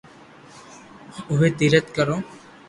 [1.29, 2.15] اووي تيرٿ ڪرو